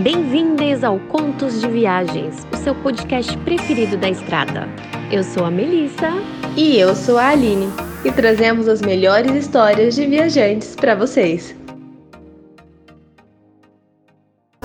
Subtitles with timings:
[0.00, 4.68] Bem-vindas ao Contos de Viagens, o seu podcast preferido da estrada.
[5.10, 6.12] Eu sou a Melissa.
[6.56, 7.68] E eu sou a Aline.
[8.04, 11.52] E trazemos as melhores histórias de viajantes para vocês.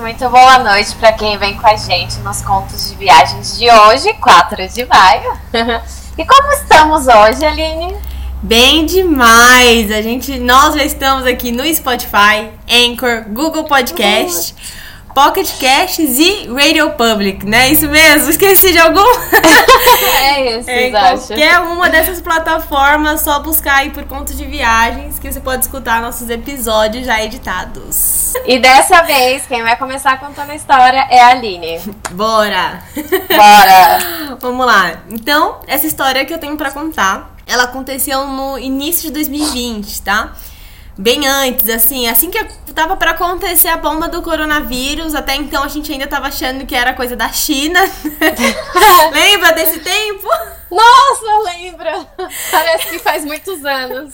[0.00, 4.14] Muito boa noite para quem vem com a gente nos Contos de Viagens de hoje,
[4.14, 5.36] 4 de maio.
[6.16, 7.96] e como estamos hoje, Aline?
[8.40, 9.90] Bem demais!
[9.90, 14.54] A gente, nós já estamos aqui no Spotify, Anchor, Google Podcast,
[15.14, 17.68] Pocket Casts e Radio Public, né?
[17.68, 18.28] Isso mesmo?
[18.30, 19.04] Esqueci de algum?
[20.20, 25.32] é isso, Em qualquer uma dessas plataformas, só buscar aí por conta de viagens que
[25.32, 28.34] você pode escutar nossos episódios já editados.
[28.44, 31.80] E dessa vez, quem vai começar contando a história é a Aline.
[32.10, 32.82] Bora!
[33.28, 34.36] Bora!
[34.42, 35.02] Vamos lá.
[35.08, 40.32] Então, essa história que eu tenho pra contar, ela aconteceu no início de 2020, tá?
[40.96, 45.68] Bem antes, assim, assim que tava pra acontecer a bomba do coronavírus, até então a
[45.68, 47.80] gente ainda tava achando que era coisa da China.
[49.12, 50.28] Lembra desse tempo?
[50.70, 52.06] Nossa, lembra!
[52.50, 54.10] Parece que faz muitos anos.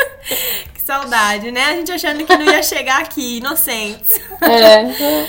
[0.74, 1.66] Que saudade, né?
[1.66, 4.20] A gente achando que não ia chegar aqui, inocentes.
[4.42, 5.28] É.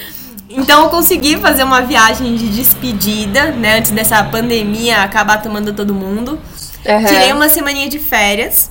[0.49, 3.77] Então eu consegui fazer uma viagem de despedida, né?
[3.77, 6.39] Antes dessa pandemia acabar tomando todo mundo.
[6.85, 7.05] Uhum.
[7.05, 8.69] Tirei uma semaninha de férias.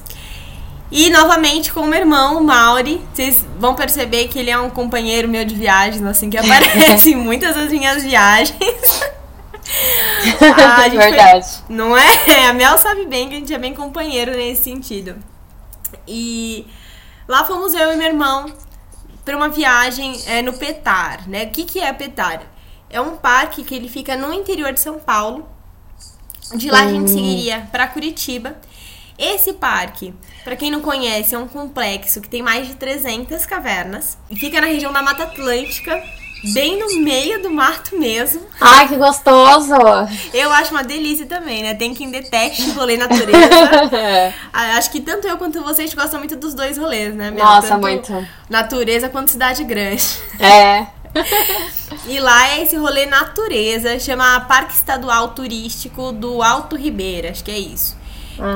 [0.90, 3.00] E novamente com o meu irmão, o Mauri.
[3.14, 7.16] Vocês vão perceber que ele é um companheiro meu de viagens, assim, que aparece em
[7.16, 8.58] muitas das minhas viagens.
[10.42, 11.46] Ah, gente foi- Verdade.
[11.68, 12.08] não é?
[12.48, 15.16] A Mel sabe bem que a gente é bem companheiro nesse sentido.
[16.08, 16.66] E
[17.28, 18.52] lá fomos eu e meu irmão
[19.24, 21.44] para uma viagem é, no Petar, né?
[21.44, 22.42] O que, que é Petar?
[22.88, 25.48] É um parque que ele fica no interior de São Paulo.
[26.56, 28.56] De lá a gente seguiria para Curitiba.
[29.20, 34.16] Esse parque, para quem não conhece, é um complexo que tem mais de 300 cavernas.
[34.30, 36.02] E fica na região da Mata Atlântica,
[36.54, 38.40] bem no meio do mato mesmo.
[38.58, 39.74] Ai, que gostoso!
[40.32, 41.74] Eu acho uma delícia também, né?
[41.74, 43.38] Tem quem deteste rolê natureza.
[44.52, 47.30] Ah, Acho que tanto eu quanto vocês gostam muito dos dois rolês, né?
[47.30, 47.44] Mel?
[47.44, 48.26] Nossa, Tanto muito.
[48.48, 50.04] Natureza quanto cidade grande.
[50.38, 50.86] É.
[52.06, 57.50] E lá é esse rolê natureza, chama Parque Estadual Turístico do Alto Ribeira, acho que
[57.50, 57.96] é isso.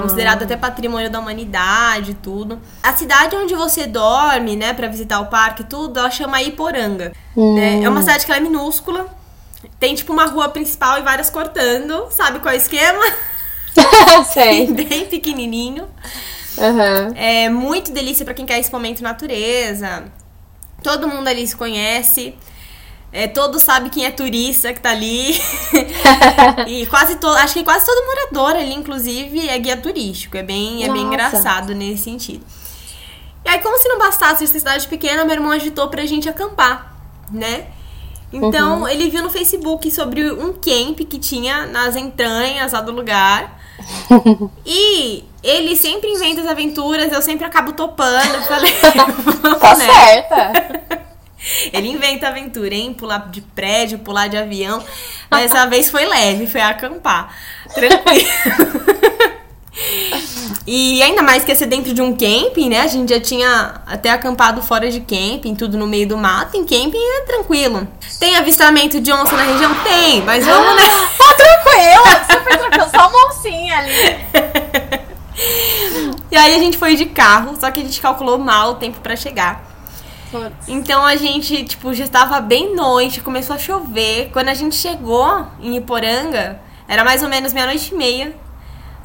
[0.03, 2.61] Considerado até patrimônio da humanidade e tudo.
[2.83, 7.12] A cidade onde você dorme, né, pra visitar o parque e tudo, ela chama Iporanga.
[7.37, 7.83] né?
[7.83, 9.06] É uma cidade que ela é minúscula.
[9.78, 12.06] Tem tipo uma rua principal e várias cortando.
[12.11, 13.05] Sabe qual é o esquema?
[14.33, 14.67] Sei.
[14.72, 15.89] Bem pequenininho.
[16.56, 17.12] Uhum.
[17.16, 20.05] É muito delícia pra quem quer esse momento natureza.
[20.83, 22.34] Todo mundo ali se conhece.
[23.17, 25.41] É, todo sabe quem é turista que tá ali.
[26.67, 30.37] e quase todo, acho que quase todo morador ali, inclusive, é guia turístico.
[30.37, 32.45] É bem, é bem engraçado nesse sentido.
[33.45, 36.93] E aí, como se não bastasse essa cidade pequena, meu irmão agitou pra gente acampar,
[37.31, 37.69] né?
[38.33, 43.61] Então, ele viu no Facebook sobre um camp que tinha nas entranhas lá do lugar.
[44.67, 48.43] E ele sempre inventa as aventuras, eu sempre acabo topando.
[48.49, 48.73] Falei,
[49.61, 49.93] Tá nessa.
[49.93, 51.03] certa.
[51.72, 52.93] Ele inventa aventura, hein?
[52.93, 54.82] Pular de prédio, pular de avião.
[55.31, 57.34] Mas dessa vez foi leve, foi acampar.
[57.72, 58.28] Tranquilo.
[60.66, 62.81] E ainda mais que ia ser dentro de um camping, né?
[62.81, 66.56] A gente já tinha até acampado fora de camping, tudo no meio do mato.
[66.56, 67.87] Em camping é tranquilo.
[68.19, 69.75] Tem avistamento de onça na região?
[69.83, 70.88] Tem, mas vamos, né?
[71.19, 72.91] Tá tranquilo, super tranquilo.
[72.91, 74.25] Só uma oncinha ali.
[76.31, 79.00] E aí a gente foi de carro, só que a gente calculou mal o tempo
[79.00, 79.74] pra chegar.
[80.69, 84.31] Então a gente, tipo, já estava bem noite, começou a chover.
[84.33, 88.34] Quando a gente chegou em Iporanga, era mais ou menos meia-noite e meia.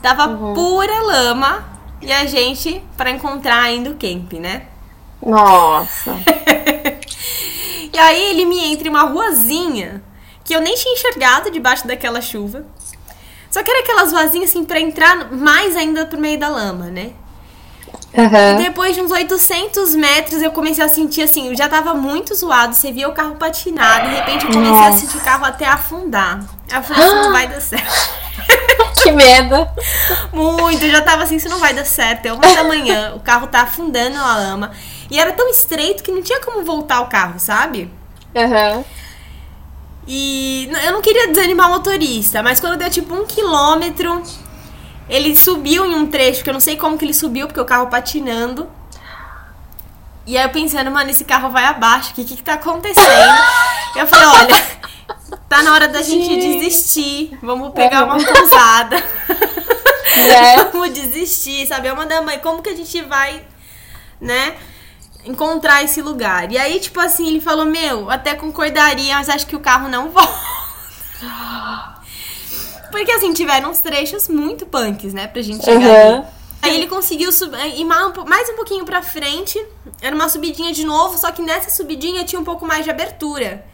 [0.01, 1.65] Tava pura lama.
[2.01, 4.67] E a gente, pra encontrar ainda o camp, né?
[5.21, 6.15] Nossa.
[7.91, 10.01] E aí ele me entra em uma ruazinha
[10.45, 12.65] que eu nem tinha enxergado debaixo daquela chuva.
[13.51, 17.11] Só que era aquelas ruazinhas assim pra entrar mais ainda pro meio da lama, né?
[18.13, 18.63] Uhum.
[18.63, 22.73] Depois de uns 800 metros, eu comecei a sentir assim, eu já tava muito zoado,
[22.73, 24.97] você via o carro patinar, de repente eu comecei a Nossa.
[24.99, 26.43] sentir o carro até afundar.
[26.73, 28.19] Eu falei, isso não vai dar certo.
[29.01, 29.67] Que medo.
[30.33, 32.25] Muito, eu já tava assim, isso não vai dar certo.
[32.25, 34.71] É uma da manhã, o carro tá afundando na lama.
[35.09, 37.89] E era tão estreito que não tinha como voltar o carro, sabe?
[38.35, 38.83] Uhum.
[40.05, 44.21] E eu não queria desanimar o motorista, mas quando deu tipo um quilômetro,
[45.09, 47.65] ele subiu em um trecho, que eu não sei como que ele subiu, porque o
[47.65, 48.69] carro patinando.
[50.25, 53.07] E aí eu pensando, mano, esse carro vai abaixo, o que, que que tá acontecendo?
[53.97, 54.67] eu falei, olha,
[55.49, 56.59] tá na hora da gente Gente.
[56.59, 59.03] desistir, vamos pegar uma pousada.
[60.09, 60.57] Né?
[60.73, 61.87] vamos desistir, sabe?
[61.87, 63.45] É uma da mãe, como que a gente vai,
[64.19, 64.55] né?
[65.23, 66.51] encontrar esse lugar.
[66.51, 70.09] E aí, tipo assim, ele falou: Meu, até concordaria, mas acho que o carro não
[70.09, 70.39] volta.
[72.91, 76.17] Porque assim, tiveram uns trechos muito punks, né, pra gente chegar Uhum.
[76.19, 76.25] ali.
[76.61, 79.57] Aí ele conseguiu sub- ir um mais um pouquinho pra frente.
[80.01, 83.65] Era uma subidinha de novo, só que nessa subidinha tinha um pouco mais de abertura.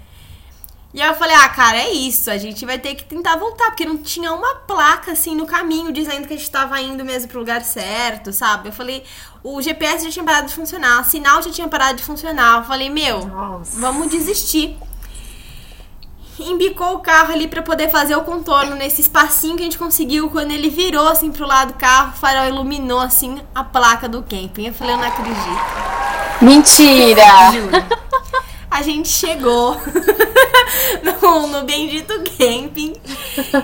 [0.93, 2.29] E aí eu falei, ah, cara, é isso.
[2.31, 5.91] A gente vai ter que tentar voltar, porque não tinha uma placa assim no caminho
[5.91, 8.69] dizendo que a gente tava indo mesmo pro lugar certo, sabe?
[8.69, 9.03] Eu falei,
[9.43, 12.59] o GPS já tinha parado de funcionar, o sinal já tinha parado de funcionar.
[12.59, 13.77] Eu falei, meu, Nossa.
[13.79, 14.77] vamos desistir.
[16.39, 20.29] Embicou o carro ali pra poder fazer o contorno nesse espacinho que a gente conseguiu.
[20.29, 24.21] Quando ele virou assim pro lado do carro, o farol iluminou assim a placa do
[24.21, 24.67] camping.
[24.67, 25.35] Eu falei, eu não acredito.
[26.41, 27.23] Mentira!
[27.53, 28.05] Juro.
[28.69, 29.79] A gente chegou
[31.21, 32.93] no, no bendito camping.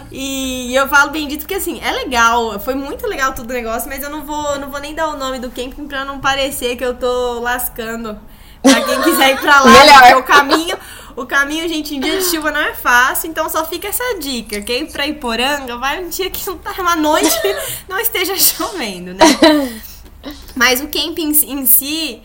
[0.10, 2.58] E eu falo bendito porque assim, é legal.
[2.62, 5.18] Foi muito legal todo o negócio, mas eu não vou, não vou nem dar o
[5.18, 8.18] nome do camping pra não parecer que eu tô lascando.
[8.62, 10.00] Pra quem quiser ir pra lá, Melhor.
[10.00, 10.78] porque o caminho,
[11.16, 14.62] o caminho, gente, em dia de chuva não é fácil, então só fica essa dica.
[14.62, 17.30] Quem pra Iporanga, vai um dia que não tá uma noite
[17.88, 19.26] não esteja chovendo, né?
[20.56, 22.22] Mas o camping em si,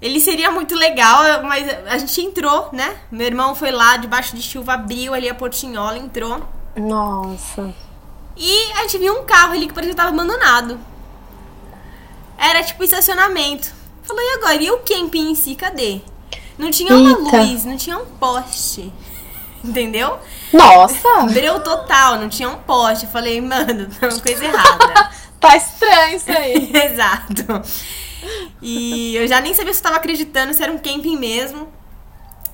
[0.00, 2.96] ele seria muito legal, mas a gente entrou, né?
[3.10, 6.42] Meu irmão foi lá, debaixo de chuva, abriu ali a portinhola, entrou.
[6.76, 7.74] Nossa.
[8.36, 10.78] E a gente viu um carro ali que parecia que tava abandonado.
[12.38, 13.70] Era tipo estacionamento.
[14.02, 14.62] Falou, e agora?
[14.62, 16.00] E o camping em si, cadê?
[16.60, 17.36] Não tinha uma Eita.
[17.42, 18.92] luz, não tinha um poste.
[19.64, 20.18] Entendeu?
[20.52, 21.08] Nossa!
[21.32, 23.04] Breu total, não tinha um poste.
[23.06, 25.10] Eu falei, mano, tá uma coisa errada.
[25.40, 26.70] Tá estranho isso aí.
[26.92, 27.62] Exato.
[28.60, 31.66] E eu já nem sabia se eu tava acreditando se era um camping mesmo.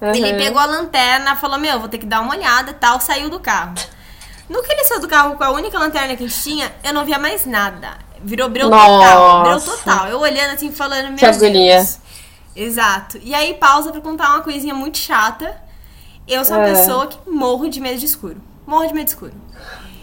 [0.00, 0.36] Ele Uhum.
[0.38, 3.74] pegou a lanterna, falou: Meu, vou ter que dar uma olhada tal, saiu do carro.
[4.48, 6.94] No que ele saiu do carro com a única lanterna que a gente tinha, eu
[6.94, 7.98] não via mais nada.
[8.22, 9.42] Virou breu total.
[9.42, 10.06] Breu total.
[10.06, 11.84] Eu olhando assim, falando: Meu Que agonia.
[12.56, 13.18] Exato.
[13.22, 15.60] E aí, pausa pra contar uma coisinha muito chata.
[16.26, 16.72] Eu sou uma É.
[16.74, 18.40] pessoa que morro de medo de escuro.
[18.66, 19.32] Morro de medo de escuro.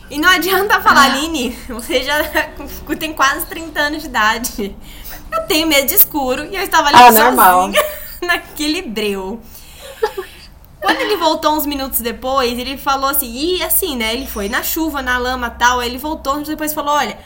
[0.09, 2.15] E não adianta falar, Aline, você já
[2.99, 4.75] tem quase 30 anos de idade.
[5.31, 7.71] Eu tenho medo de escuro e eu estava ali Ah, sozinha normal.
[8.21, 9.41] naquele breu.
[10.79, 14.13] Quando ele voltou uns minutos depois, ele falou assim, e assim, né?
[14.13, 17.17] Ele foi na chuva, na lama tal, aí ele voltou depois falou, olha,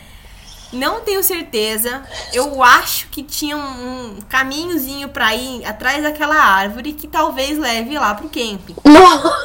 [0.74, 2.04] não tenho certeza,
[2.34, 7.98] eu acho que tinha um, um caminhozinho pra ir atrás daquela árvore que talvez leve
[7.98, 8.76] lá pro camping.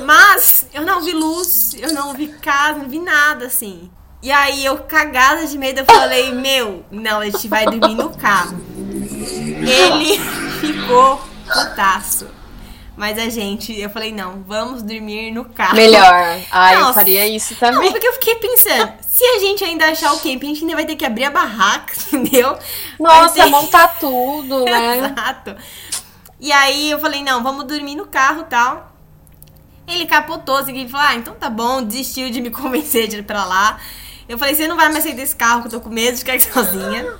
[0.04, 3.90] Mas eu não vi luz, eu não vi casa, não vi nada assim.
[4.22, 8.10] E aí eu, cagada de medo, eu falei, meu, não, a gente vai dormir no
[8.10, 8.56] carro.
[8.76, 10.18] Ele
[10.60, 12.41] ficou putaço.
[12.96, 15.74] Mas a gente, eu falei, não, vamos dormir no carro.
[15.76, 16.40] Melhor.
[16.50, 16.92] Ah, eu Nossa.
[16.94, 17.90] faria isso Não, também.
[17.90, 20.84] porque eu fiquei pensando, se a gente ainda achar o camping, a gente ainda vai
[20.84, 22.56] ter que abrir a barraca, entendeu?
[23.00, 24.98] Nossa, ter- montar tudo, né?
[24.98, 25.56] Exato.
[26.38, 28.92] E aí eu falei, não, vamos dormir no carro e tal.
[29.88, 33.44] Ele capotou, assim, falou, ah, então tá bom, desistiu de me convencer de ir pra
[33.44, 33.78] lá.
[34.28, 36.18] Eu falei, você não vai mais sair desse carro que eu tô com medo de
[36.18, 37.14] ficar aqui sozinha.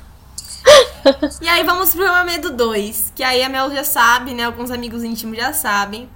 [1.41, 4.45] E aí vamos pro meu medo 2, que aí a Mel já sabe, né?
[4.45, 6.09] Alguns amigos íntimos já sabem.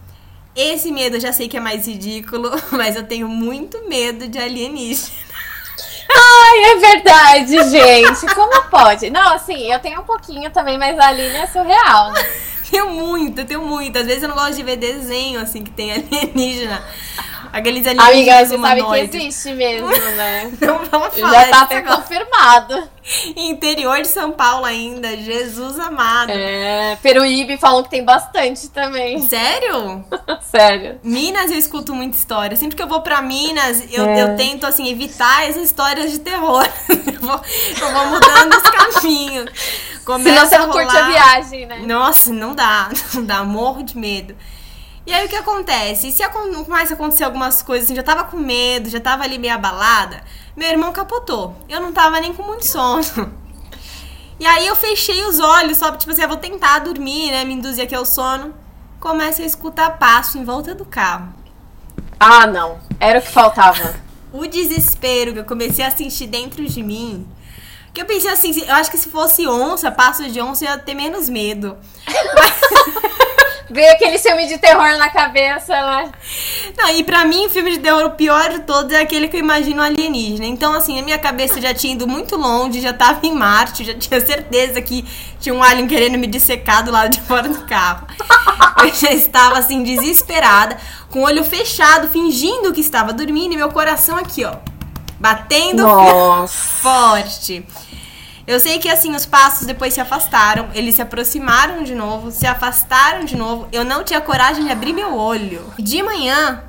[0.54, 4.38] Esse medo eu já sei que é mais ridículo, mas eu tenho muito medo de
[4.38, 5.26] alienígena.
[6.08, 8.34] Ai, é verdade, gente.
[8.34, 9.10] Como pode?
[9.10, 12.26] Não, assim, eu tenho um pouquinho também, mas a Aline é surreal, né?
[12.68, 13.96] Tenho muito, eu tenho muito.
[13.96, 16.84] Às vezes eu não gosto de ver desenho, assim, que tem alienígena.
[17.52, 18.48] Aqueles alienígenas Amiga, você sabe
[18.80, 19.14] que humanoides.
[19.14, 20.52] existe mesmo, né?
[20.60, 22.88] Não vamos falar Já tá até confirmado.
[23.36, 26.30] Interior de São Paulo ainda, Jesus amado.
[26.32, 29.20] É, Peruíbe falam que tem bastante também.
[29.22, 30.04] Sério?
[30.42, 30.98] Sério.
[31.02, 32.56] Minas eu escuto muita história.
[32.56, 34.22] Sempre que eu vou pra Minas, eu, É.
[34.22, 36.66] eu tento, assim, evitar essas histórias de terror.
[36.90, 37.40] eu, vou,
[37.80, 39.50] eu vou mudando os caminhos.
[39.54, 41.10] Senão Começa você não curte a rolar-
[41.40, 41.78] viagem, né?
[41.84, 44.36] Nossa, não dá, não dá, morro de medo.
[45.06, 46.10] E aí o que acontece?
[46.10, 49.54] Se começa a acontecer algumas coisas, assim, já tava com medo, já tava ali meio
[49.54, 50.22] abalada,
[50.56, 51.56] meu irmão capotou.
[51.68, 53.04] Eu não tava nem com muito sono.
[54.38, 57.42] E aí eu fechei os olhos, só tipo assim, eu vou tentar dormir, né?
[57.42, 58.54] Me induzir aqui ao sono.
[59.00, 61.32] Começo a escutar passo em volta do carro.
[62.20, 62.78] Ah, não.
[63.00, 63.94] Era o que faltava.
[64.34, 67.26] O desespero que eu comecei a sentir dentro de mim.
[67.94, 70.78] Que eu pensei assim, eu acho que se fosse onça, passo de onça, eu ia
[70.78, 71.74] ter menos medo.
[73.68, 76.12] Veio aquele filme de terror na cabeça, né?
[76.78, 79.36] Não, e pra mim, o filme de terror, o pior de todos é aquele que
[79.36, 80.46] eu imagino alienígena.
[80.46, 83.94] Então, assim, a minha cabeça já tinha ido muito longe, já tava em Marte, já
[83.94, 85.04] tinha certeza que
[85.40, 88.06] tinha um alien querendo me dissecar do lado de fora do carro.
[88.82, 90.76] Eu já estava, assim, desesperada,
[91.10, 94.54] com o olho fechado, fingindo que estava dormindo, e meu coração aqui, ó,
[95.18, 96.54] batendo Nossa.
[96.54, 97.66] forte.
[98.46, 102.46] Eu sei que assim, os passos depois se afastaram, eles se aproximaram de novo, se
[102.46, 103.66] afastaram de novo.
[103.72, 105.72] Eu não tinha coragem de abrir meu olho.
[105.78, 106.62] De manhã,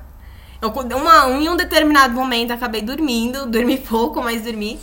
[0.60, 4.79] eu, uma, em um determinado momento, acabei dormindo, dormi pouco, mas dormi.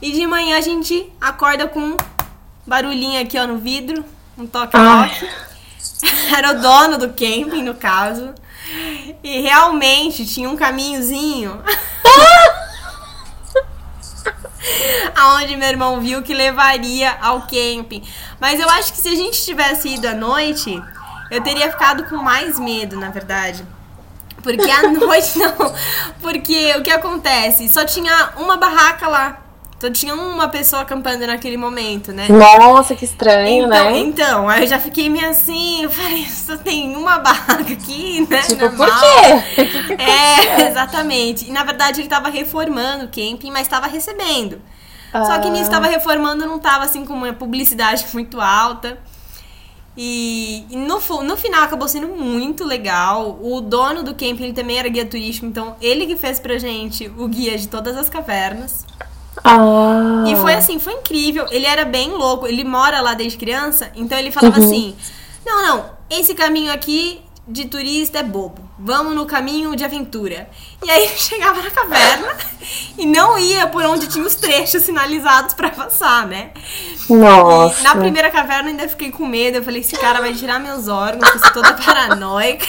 [0.00, 1.96] E de manhã a gente acorda com um
[2.64, 4.04] barulhinho aqui ó, no vidro,
[4.38, 5.28] um toque-toque.
[6.32, 8.32] Era o dono do camping, no caso.
[9.24, 11.60] E realmente tinha um caminhozinho.
[15.18, 18.02] aonde meu irmão viu que levaria ao camping.
[18.40, 20.82] Mas eu acho que se a gente tivesse ido à noite,
[21.30, 23.64] eu teria ficado com mais medo, na verdade.
[24.42, 25.74] Porque à noite não.
[26.20, 27.68] Porque o que acontece?
[27.68, 29.42] Só tinha uma barraca lá.
[29.80, 32.26] Só tinha uma pessoa acampando naquele momento, né?
[32.28, 33.98] Nossa, que estranho, então, né?
[33.98, 38.42] Então, aí eu já fiquei meio assim, eu falei, só tem uma barraca aqui, né?
[38.42, 38.88] Tipo, Normal.
[38.88, 39.64] por quê?
[39.64, 41.48] Que que É, exatamente.
[41.48, 44.60] E na verdade ele tava reformando o camping, mas tava recebendo.
[45.12, 45.74] Só que nisso Ah.
[45.74, 48.98] tava reformando, não tava assim com uma publicidade muito alta.
[49.96, 53.38] E, e no, no final acabou sendo muito legal.
[53.42, 57.10] O dono do camping ele também era guia turístico, então ele que fez pra gente
[57.18, 58.86] o guia de todas as cavernas.
[59.42, 60.24] Ah.
[60.26, 61.46] E foi assim, foi incrível.
[61.50, 62.46] Ele era bem louco.
[62.46, 64.94] Ele mora lá desde criança, então ele falava assim:
[65.44, 68.67] Não, não, esse caminho aqui de turista é bobo.
[68.78, 70.48] Vamos no caminho de aventura.
[70.84, 72.28] E aí chegava na caverna
[72.96, 76.50] e não ia por onde tinha os trechos sinalizados pra passar, né?
[77.10, 77.80] Nossa.
[77.80, 79.56] E na primeira caverna ainda fiquei com medo.
[79.58, 82.66] Eu falei: Esse cara vai tirar meus órgãos, eu sou toda paranoica.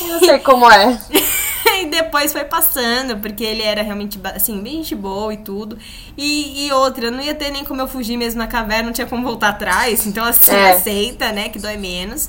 [0.00, 0.98] Eu sei como é.
[1.74, 5.78] E depois foi passando, porque ele era realmente, assim, bem gente boa e tudo.
[6.16, 9.06] E, e outra, não ia ter nem como eu fugir mesmo na caverna, não tinha
[9.06, 10.06] como voltar atrás.
[10.06, 10.72] Então, assim, É.
[10.72, 12.28] aceita, né, que dói menos.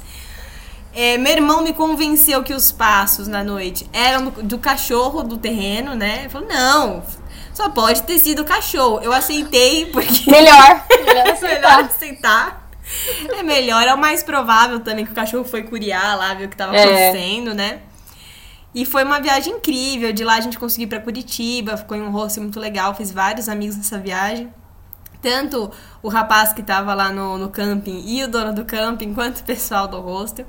[0.95, 5.37] É, meu irmão me convenceu que os passos na noite eram do, do cachorro do
[5.37, 6.19] terreno, né?
[6.19, 7.03] Ele falou, não,
[7.53, 8.99] só pode ter sido o cachorro.
[9.01, 10.29] Eu aceitei, porque...
[10.29, 10.83] Melhor.
[10.89, 11.79] Melhor É melhor aceitar.
[11.85, 12.69] aceitar.
[13.37, 16.49] É melhor, é o mais provável também que o cachorro foi curiar lá, ver o
[16.49, 16.83] que tava É.
[16.83, 17.79] acontecendo, né?
[18.75, 20.11] E foi uma viagem incrível.
[20.13, 23.11] De lá a gente conseguiu ir pra Curitiba, ficou em um rosto muito legal, fiz
[23.11, 24.51] vários amigos nessa viagem.
[25.21, 25.71] Tanto
[26.03, 29.43] o rapaz que tava lá no, no camping e o dono do camping, quanto o
[29.43, 30.45] pessoal do hostel.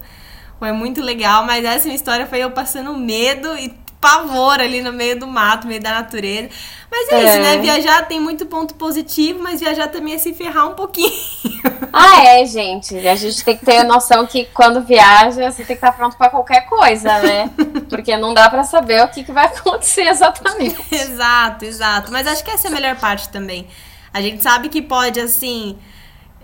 [0.59, 4.93] Foi muito legal, mas essa minha história foi eu passando medo e pavor ali no
[4.93, 6.51] meio do mato, no meio da natureza.
[6.91, 7.25] Mas é, É.
[7.31, 7.59] isso, né?
[7.59, 11.11] Viajar tem muito ponto positivo, mas viajar também é se ferrar um pouquinho.
[11.97, 12.97] Ah, é, gente.
[13.07, 16.29] A gente tem que ter noção que quando viaja, você tem que estar pronto pra
[16.29, 17.49] qualquer coisa, né?
[17.89, 20.77] Porque não dá pra saber o que, que vai acontecer exatamente.
[20.93, 22.11] exato, exato.
[22.11, 23.69] Mas acho que essa é a melhor parte também.
[24.13, 25.79] A gente sabe que pode, assim,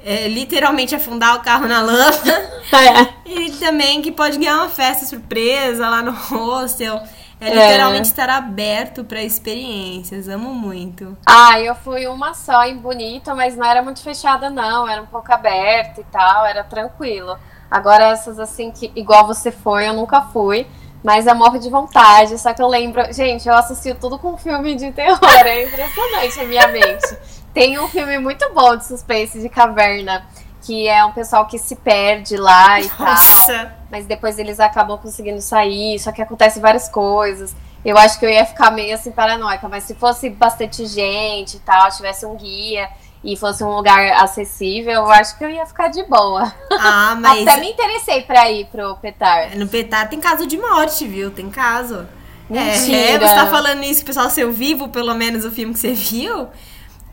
[0.05, 2.11] é, literalmente afundar o carro na lama.
[2.73, 3.29] É.
[3.29, 7.03] E também que pode ganhar uma festa surpresa lá no hostel.
[7.41, 7.55] É É.
[7.55, 10.29] literalmente estar aberto para experiências.
[10.29, 11.17] Amo muito.
[11.27, 14.87] Ah, eu fui uma só em Bonito, mas não era muito fechada, não.
[14.89, 17.37] Era um pouco aberta e tal, era tranquilo.
[17.69, 20.65] Agora essas assim, que igual você foi, eu nunca fui.
[21.03, 23.13] Mas eu morro de vontade, só que eu lembro.
[23.13, 25.19] Gente, eu associo tudo com filme de terror.
[25.47, 27.17] É impressionante a minha mente.
[27.55, 30.27] Tem um filme muito bom de suspense de caverna,
[30.63, 33.75] que é um pessoal que se perde lá e tal Nossa!
[33.91, 37.55] mas depois eles acabam conseguindo sair, só que acontece várias coisas.
[37.85, 41.61] Eu acho que eu ia ficar meio assim paranoica, mas se fosse bastante gente e
[41.61, 42.89] tal, tivesse um guia
[43.23, 46.53] e fosse um lugar acessível, eu acho que eu ia ficar de boa.
[46.73, 49.57] Ah, mas Até me interessei pra ir pro Petar.
[49.59, 51.31] no Petar tem caso de morte, viu?
[51.31, 52.07] Tem caso.
[52.49, 52.97] Mentira.
[52.97, 56.49] É, você tá falando isso, pessoal, seu vivo, pelo menos o filme que você viu.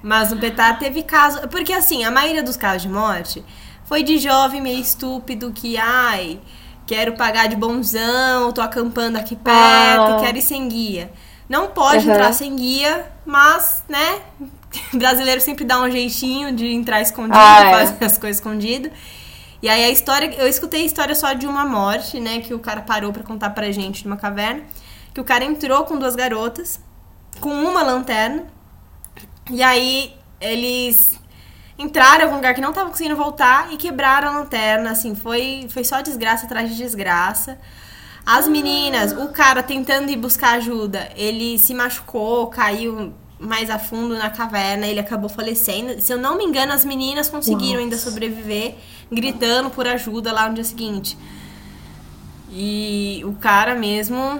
[0.02, 1.48] Mas no Petar teve caso.
[1.50, 3.44] Porque assim, a maioria dos casos de morte
[3.86, 6.40] foi de jovem meio estúpido que, ai,
[6.86, 10.18] quero pagar de bonzão, tô acampando aqui perto, Ah.
[10.22, 11.12] quero ir sem guia.
[11.50, 12.14] Não pode Uhum.
[12.14, 14.20] entrar sem guia, mas, né?
[14.94, 17.72] Brasileiro sempre dá um jeitinho de entrar escondido, Ah, é.
[17.72, 18.90] fazer as coisas escondido.
[19.62, 22.60] E aí a história, eu escutei a história só de uma morte, né, que o
[22.60, 24.62] cara parou pra contar pra gente numa caverna,
[25.14, 26.80] que o cara entrou com duas garotas,
[27.42, 28.46] com uma lanterna,
[29.50, 31.20] e aí eles
[31.80, 35.68] entraram em algum lugar que não tava conseguindo voltar e quebraram a lanterna, assim, foi
[35.70, 37.58] foi só desgraça atrás de desgraça.
[38.26, 44.16] As meninas, o cara tentando ir buscar ajuda, ele se machucou, caiu mais a fundo
[44.18, 46.00] na caverna, ele acabou falecendo.
[46.02, 48.76] Se eu não me engano, as meninas conseguiram ainda sobreviver,
[49.12, 51.18] gritando por ajuda lá no dia seguinte.
[52.52, 54.40] E o cara mesmo,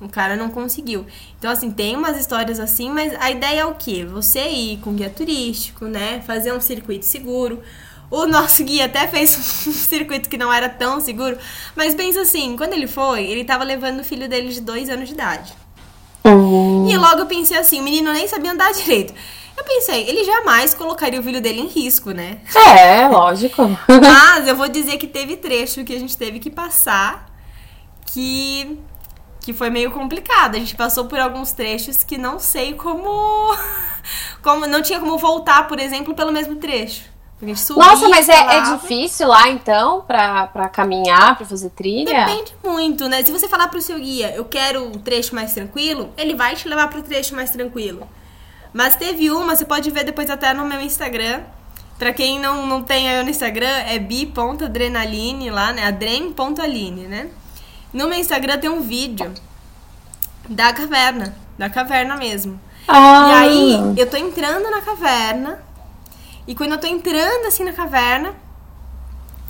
[0.00, 1.06] o cara não conseguiu.
[1.38, 4.04] Então, assim, tem umas histórias assim, mas a ideia é o quê?
[4.04, 6.22] Você ir com guia turístico, né?
[6.26, 7.62] Fazer um circuito seguro.
[8.10, 11.38] O nosso guia até fez um circuito que não era tão seguro.
[11.74, 15.08] Mas pensa assim, quando ele foi, ele tava levando o filho dele de dois anos
[15.08, 15.54] de idade.
[16.24, 16.88] Hum.
[16.88, 19.14] E logo eu pensei assim, o menino nem sabia andar direito.
[19.56, 22.38] Eu pensei, ele jamais colocaria o filho dele em risco, né?
[22.54, 23.62] É, lógico.
[23.88, 27.28] Mas eu vou dizer que teve trecho que a gente teve que passar
[28.06, 28.78] que
[29.40, 30.54] que foi meio complicado.
[30.54, 33.54] A gente passou por alguns trechos que não sei como
[34.42, 37.09] como não tinha como voltar, por exemplo, pelo mesmo trecho.
[37.78, 42.26] Nossa, mas é, é difícil lá então pra, pra caminhar, pra fazer trilha?
[42.26, 43.24] Depende muito, né?
[43.24, 46.68] Se você falar pro seu guia, eu quero um trecho mais tranquilo, ele vai te
[46.68, 48.06] levar pro trecho mais tranquilo.
[48.72, 51.40] Mas teve uma, você pode ver depois até no meu Instagram.
[51.98, 55.86] Pra quem não, não tem aí no Instagram, é bi.adrenaline lá, né?
[55.86, 57.30] Adren.aline, né?
[57.92, 59.32] No meu Instagram tem um vídeo
[60.48, 62.58] da caverna, da caverna mesmo.
[62.88, 65.62] Ah, E aí, eu tô entrando na caverna.
[66.46, 68.34] E quando eu tô entrando assim na caverna.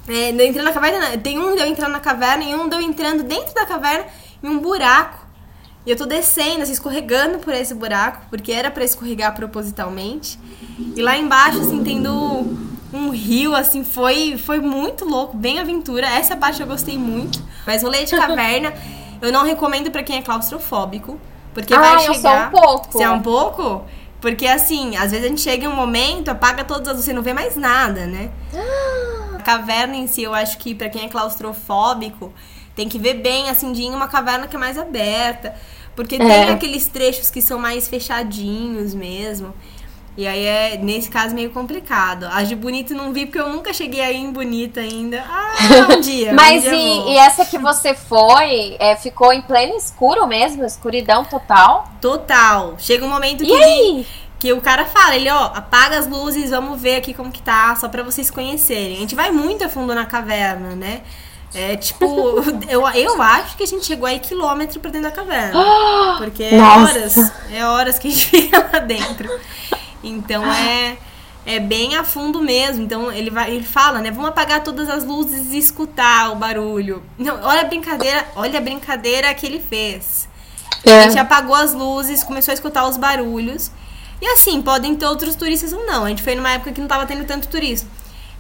[0.09, 2.81] É, entrando na caverna, tem um de eu entrando na caverna e um de eu
[2.81, 4.07] entrando dentro da caverna
[4.43, 5.27] em um buraco.
[5.87, 10.39] E eu tô descendo, assim, escorregando por esse buraco, porque era pra escorregar propositalmente.
[10.97, 12.13] E lá embaixo, assim, tendo
[12.93, 16.07] um rio, assim, foi, foi muito louco, bem aventura.
[16.07, 17.43] Essa parte eu gostei muito.
[17.67, 18.75] Mas rolê de caverna,
[19.23, 21.19] eu não recomendo pra quem é claustrofóbico.
[21.55, 22.49] Porque Ah, vai eu sou chegar.
[22.49, 22.93] um pouco.
[22.93, 23.85] Você é um pouco?
[24.21, 27.13] Porque assim, às vezes a gente chega em um momento, apaga todas as luzes, você
[27.13, 28.31] não vê mais nada, né?
[29.35, 32.33] A caverna em si, eu acho que pra quem é claustrofóbico,
[32.77, 35.55] tem que ver bem, assim, de ir em uma caverna que é mais aberta.
[35.97, 36.51] Porque tem É.
[36.51, 39.55] aqueles trechos que são mais fechadinhos mesmo.
[40.17, 42.29] E aí é, nesse caso, meio complicado.
[42.33, 45.25] A de Bonito não vi, porque eu nunca cheguei aí em Bonita ainda.
[45.29, 45.55] Ah,
[45.91, 46.33] um dia.
[46.33, 50.27] um Mas dia eu e, e essa que você foi, é, ficou em pleno escuro
[50.27, 50.65] mesmo?
[50.65, 51.89] Escuridão total?
[52.01, 52.75] Total.
[52.79, 54.07] Chega um momento que?
[54.39, 57.77] Que o cara fala, ele, ó, apaga as luzes, vamos ver aqui como que tá,
[57.77, 58.97] só pra vocês conhecerem.
[58.97, 61.03] A gente vai muito a fundo na caverna, né?
[61.55, 62.07] É tipo,
[62.69, 65.63] eu, eu acho que a gente chegou aí quilômetro pra dentro da caverna.
[66.19, 66.81] Porque é Nossa.
[66.81, 69.29] horas, é horas que a gente fica lá dentro.
[70.03, 70.97] Então é,
[71.45, 72.85] é bem a fundo mesmo.
[72.85, 74.11] Então ele vai, ele fala, né?
[74.11, 77.03] Vamos apagar todas as luzes e escutar o barulho.
[77.19, 80.29] Não, olha a brincadeira, olha a brincadeira que ele fez.
[80.87, 81.03] A é.
[81.03, 83.71] gente apagou as luzes, começou a escutar os barulhos.
[84.21, 86.05] E assim, podem ter outros turistas ou não.
[86.05, 87.89] A gente foi numa época que não tava tendo tanto turismo.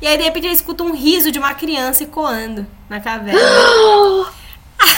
[0.00, 3.40] E aí, de repente, ele escuta um riso de uma criança ecoando na caverna.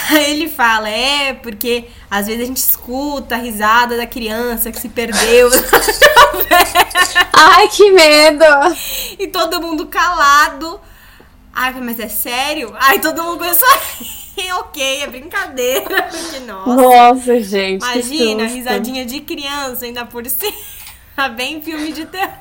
[0.09, 4.79] Aí ele fala, é, porque às vezes a gente escuta a risada da criança que
[4.79, 5.49] se perdeu.
[7.33, 8.45] Ai, que medo!
[9.19, 10.79] e todo mundo calado.
[11.53, 12.73] Ai, mas é sério?
[12.79, 14.23] Ai, todo mundo começou a rir.
[14.59, 16.03] ok, é brincadeira.
[16.03, 16.75] Porque, nossa.
[16.75, 17.83] Nossa, gente.
[17.83, 20.53] Imagina, risadinha de criança, ainda por cima.
[21.35, 22.39] Bem filme de terror.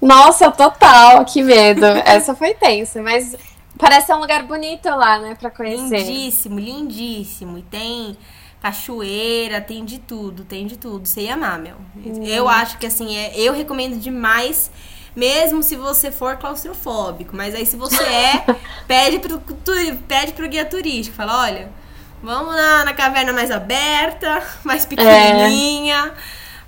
[0.00, 1.86] Nossa, total, que medo.
[1.86, 3.36] Essa foi tensa, mas
[3.78, 5.98] parece um lugar bonito lá, né, pra conhecer.
[5.98, 7.58] Lindíssimo, lindíssimo.
[7.58, 8.16] E tem
[8.60, 11.06] cachoeira, tem de tudo, tem de tudo.
[11.06, 11.76] Você ia amar, meu.
[12.22, 14.70] Eu acho que assim, é, eu recomendo demais,
[15.14, 17.36] mesmo se você for claustrofóbico.
[17.36, 18.44] Mas aí se você é,
[18.86, 19.40] pede pro,
[20.06, 21.16] pede pro guia turístico.
[21.16, 21.70] Fala, olha,
[22.22, 26.12] vamos na, na caverna mais aberta, mais pequenininha.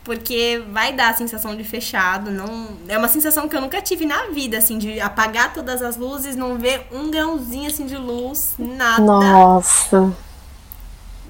[0.02, 2.30] Porque vai dar a sensação de fechado.
[2.30, 5.96] Não, é uma sensação que eu nunca tive na vida, assim, de apagar todas as
[5.96, 9.02] luzes, não ver um grãozinho assim de luz, nada.
[9.02, 10.16] Nossa.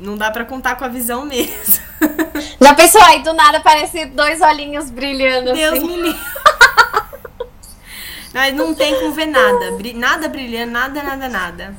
[0.00, 1.84] Não dá pra contar com a visão mesmo.
[2.60, 5.86] Já pensou aí, do nada parece dois olhinhos brilhando Deus assim.
[5.86, 6.20] me livre.
[8.32, 9.72] Mas não tem como ver nada.
[9.94, 11.74] Nada brilhando, nada, nada, nada.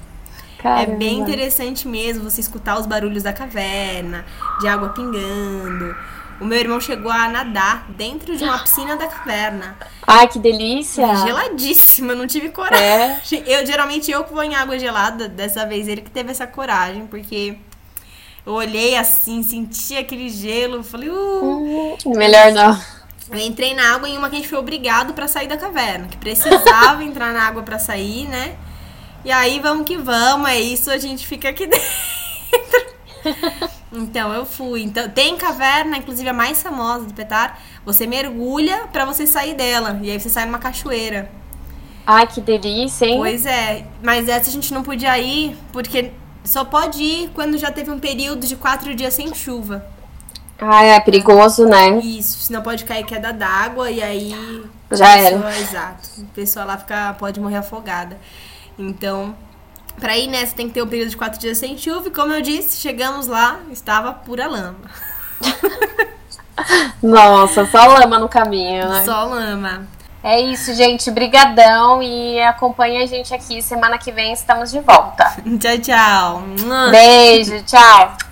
[0.59, 0.97] É Caramba.
[0.97, 4.25] bem interessante mesmo você escutar os barulhos da caverna,
[4.59, 5.95] de água pingando.
[6.39, 9.75] O meu irmão chegou a nadar dentro de uma piscina da caverna.
[10.05, 11.15] Ai, que delícia.
[11.15, 13.43] Geladíssima, não tive coragem.
[13.47, 13.61] É.
[13.61, 17.07] Eu, geralmente eu que vou em água gelada, dessa vez ele que teve essa coragem,
[17.07, 17.57] porque
[18.45, 22.79] eu olhei assim, senti aquele gelo, falei, uh, Melhor não.
[23.29, 26.07] Eu entrei na água em uma que a gente foi obrigado pra sair da caverna,
[26.07, 28.55] que precisava entrar na água pra sair, né?
[29.23, 32.91] E aí vamos que vamos, é isso, a gente fica aqui dentro.
[33.93, 34.81] Então eu fui.
[34.81, 39.99] Então tem caverna, inclusive a mais famosa do Petar, você mergulha pra você sair dela
[40.01, 41.29] e aí você sai numa cachoeira.
[42.05, 43.17] Ai, que delícia, hein?
[43.17, 46.11] Pois é, mas essa a gente não podia ir porque
[46.43, 49.85] só pode ir quando já teve um período de quatro dias sem chuva.
[50.59, 51.97] Ai, é perigoso, né?
[51.99, 54.63] Isso, senão pode cair queda d'água e aí.
[54.91, 55.59] Já pessoa- era.
[55.59, 56.09] Exato.
[56.21, 58.17] A pessoa lá fica, pode morrer afogada.
[58.77, 59.35] Então,
[59.99, 62.07] pra ir nessa tem que ter um período de quatro dias sem chuva.
[62.07, 64.77] E como eu disse, chegamos lá, estava pura lama.
[67.01, 69.03] Nossa, só lama no caminho, né?
[69.03, 69.87] Só lama.
[70.23, 71.09] É isso, gente.
[71.09, 73.61] Brigadão e acompanha a gente aqui.
[73.61, 75.35] Semana que vem estamos de volta.
[75.59, 76.43] Tchau, tchau.
[76.91, 78.30] Beijo, tchau.